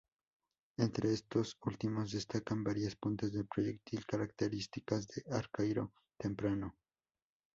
Entre 0.77 1.13
estos 1.13 1.59
últimos 1.61 2.11
destacan 2.11 2.63
varias 2.63 2.95
puntas 2.95 3.31
de 3.31 3.43
proyectil 3.43 4.03
características 4.07 5.07
del 5.09 5.25
Arcaico 5.31 5.93
Temprano. 6.17 6.75